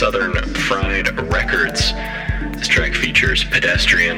[0.00, 1.92] Southern Fried Records.
[2.56, 4.16] This track features Pedestrian.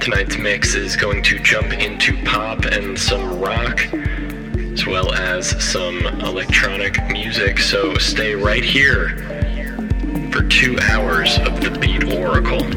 [0.00, 6.04] Tonight's mix is going to jump into pop and some rock, as well as some
[6.20, 9.16] electronic music, so stay right here
[10.30, 12.75] for two hours of the Beat Oracle.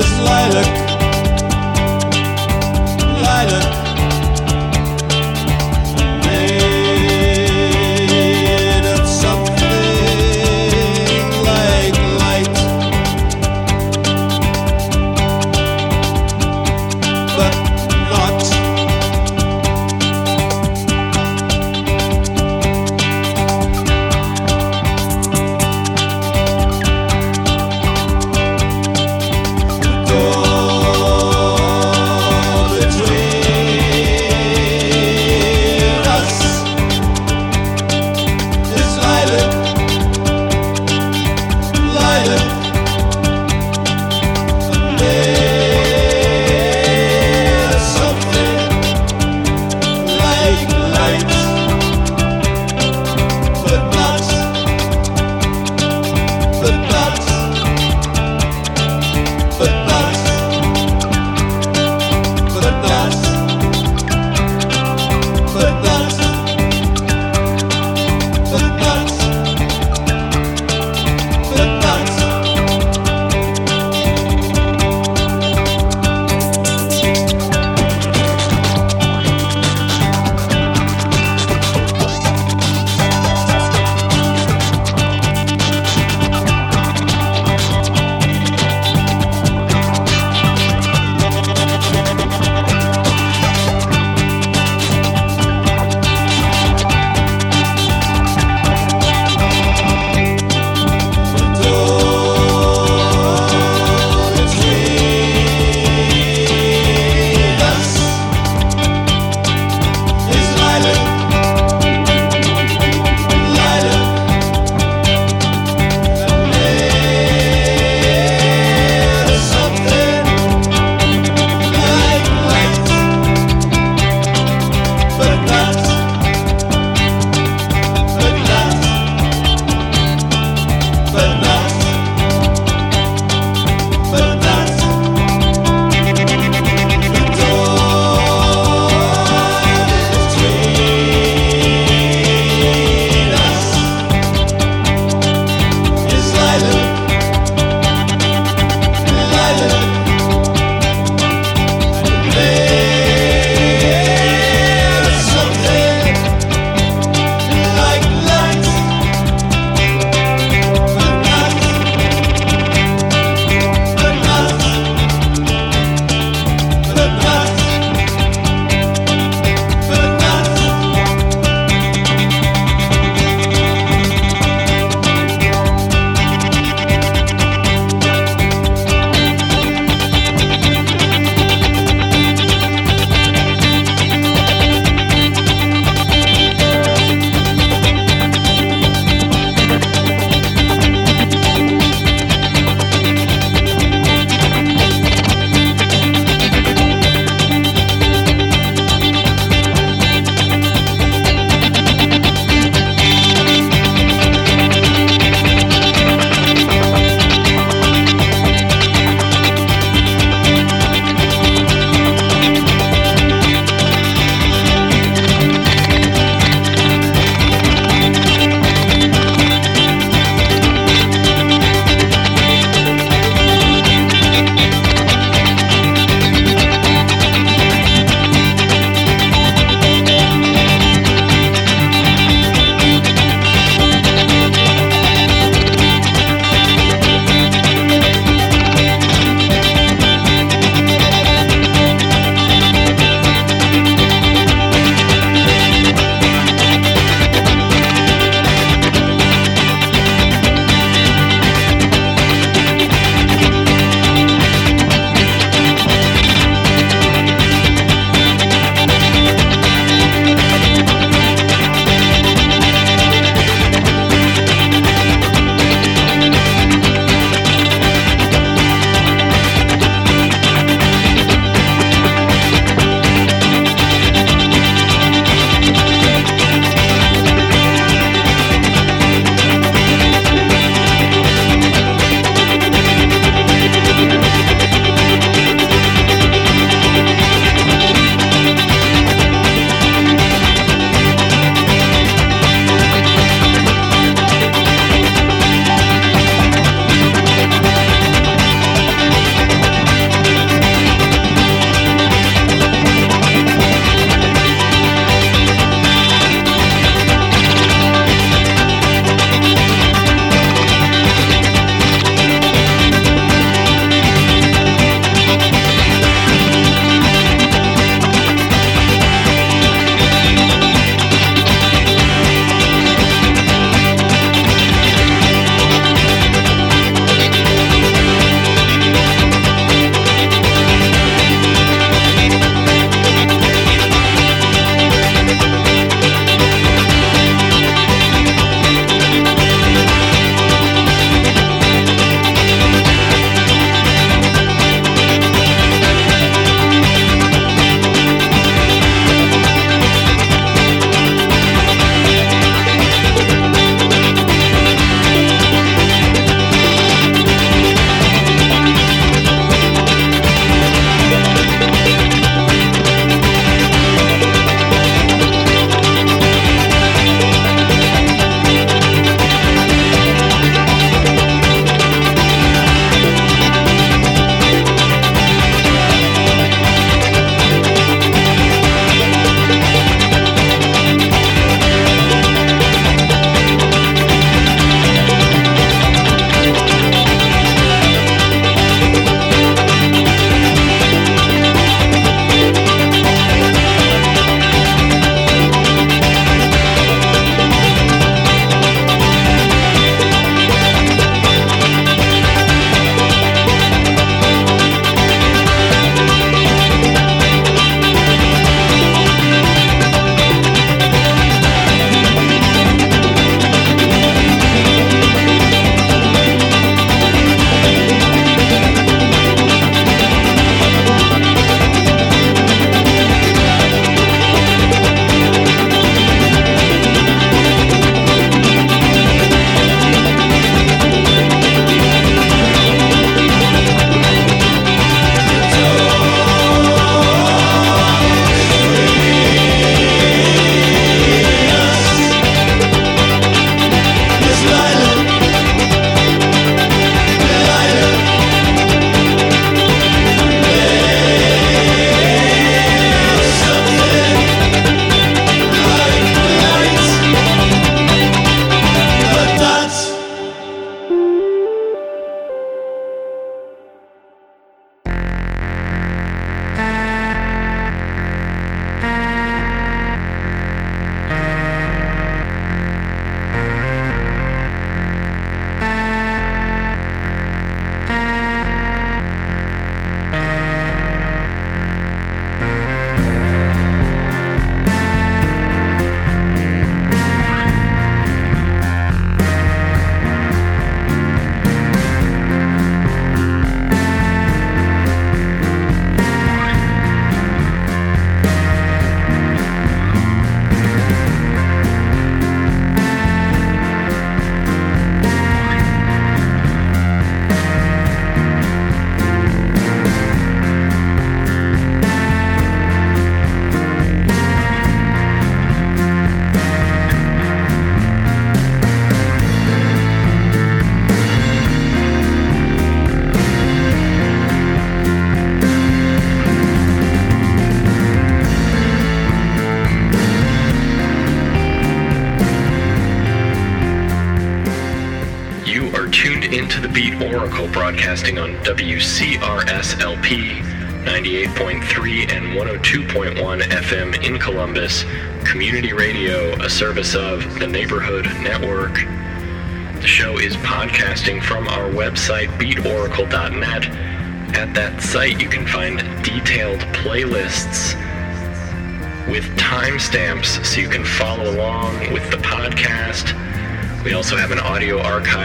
[0.00, 0.87] Door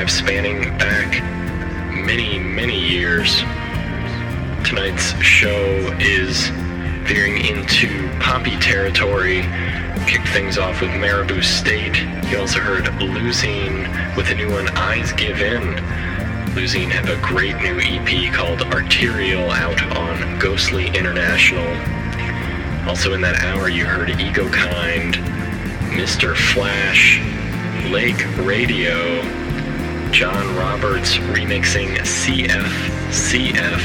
[0.04, 1.24] archive spanning back
[2.06, 3.40] many, many years.
[4.68, 6.50] Tonight's show is
[7.08, 9.44] veering into poppy territory.
[10.06, 11.96] Kicked things off with Maribou State.
[12.30, 15.76] You also heard Lusine with a new one, Eyes Give In.
[16.54, 21.68] Lusine have a great new EP called Arterial out on Ghostly International.
[22.90, 25.16] Also in that hour, you heard Ego Kind,
[25.96, 26.36] Mr.
[26.36, 27.22] Flash,
[27.90, 29.43] Lake Radio,
[30.14, 32.70] John Roberts remixing CF
[33.10, 33.82] CF,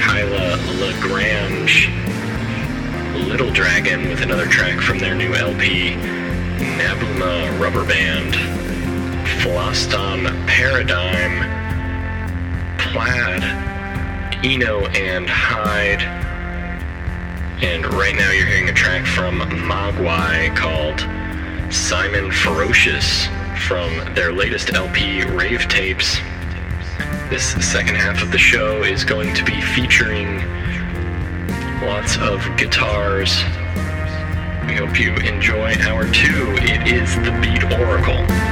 [0.00, 1.90] Kyla Lagrange,
[3.28, 5.90] Little Dragon with another track from their new LP,
[6.80, 8.34] Nabuma Rubber Band,
[9.40, 11.38] Fhloston Paradigm,
[12.76, 13.44] Plaid,
[14.44, 16.02] Eno and Hyde,
[17.62, 20.98] and right now you're hearing a track from Mogwai called
[21.72, 23.25] Simon Ferocious
[23.66, 26.18] from their latest LP, Rave Tapes.
[27.28, 30.36] This second half of the show is going to be featuring
[31.84, 33.34] lots of guitars.
[34.68, 36.54] We hope you enjoy hour two.
[36.58, 38.45] It is the Beat Oracle.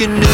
[0.00, 0.27] Not like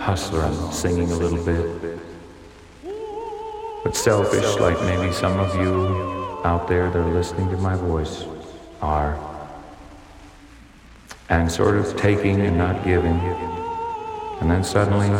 [0.00, 2.00] hustler, I'm singing a little bit.
[3.84, 8.24] But selfish, like maybe some of you out there that are listening to my voice
[8.80, 9.18] are.
[11.28, 13.20] And sort of taking and not giving.
[14.40, 15.10] And then suddenly,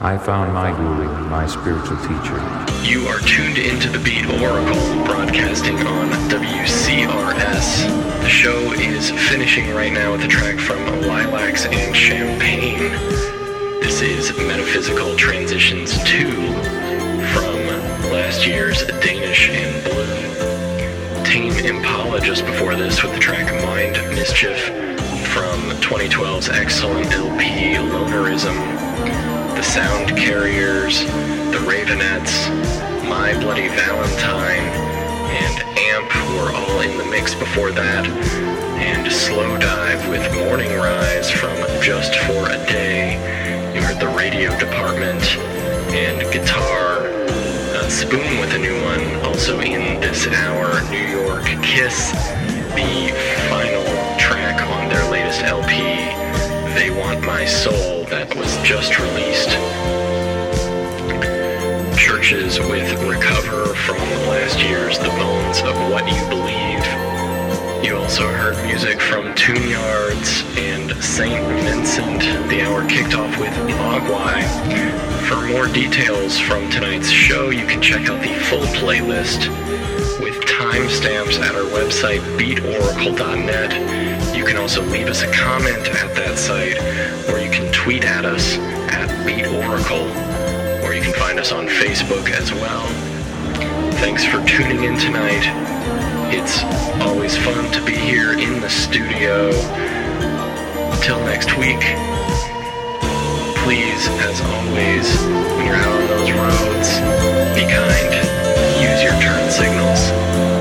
[0.00, 2.40] I found my guru, my spiritual teacher.
[2.82, 7.86] You are tuned into the Beat Oracle, broadcasting on WCRS.
[8.20, 13.35] The show is finishing right now with a track from Lilacs and Champagne.
[13.86, 16.28] This is Metaphysical Transitions 2
[17.32, 17.56] from
[18.10, 21.24] last year's Danish in Blue.
[21.24, 24.58] Tame Impala just before this with the track Mind Mischief
[25.28, 28.56] from 2012's excellent LP Lonerism
[29.54, 31.04] the Sound Carriers,
[31.52, 34.66] the Raveonettes, My Bloody Valentine,
[35.30, 41.56] and Amp were all in the mix before that, and Slowdive with Morning Rise from
[41.80, 43.45] Just for a Day.
[43.76, 45.22] You heard the Radio Department
[45.92, 47.08] and Guitar.
[47.76, 50.80] Uh, Spoon with a new one, also in this hour.
[50.90, 52.10] New York Kiss,
[52.72, 53.12] the
[53.50, 53.84] final
[54.18, 55.76] track on their latest LP.
[56.72, 59.50] They Want My Soul that was just released.
[62.00, 66.95] Chvrches with Recover from last year's The Bones of What You Believe.
[67.86, 71.46] You also heard music from tUnE-yArDs and St.
[71.62, 72.20] Vincent.
[72.50, 74.42] The hour kicked off with Mogwai.
[75.28, 79.46] For more details from tonight's show, you can check out the full playlist
[80.20, 84.34] with timestamps at our website, beatoracle.net.
[84.36, 86.80] You can also leave us a comment at that site,
[87.30, 88.56] or you can tweet at us
[88.90, 92.84] at beatoracle, or you can find us on Facebook as well.
[94.00, 95.75] Thanks for tuning in tonight.
[96.28, 96.62] It's
[97.02, 99.48] always fun to be here in the studio.
[100.92, 101.80] Until next week,
[103.62, 105.06] please, as always,
[105.56, 106.98] when you're out on those roads,
[107.54, 108.12] be kind,
[108.82, 110.55] use your turn signals.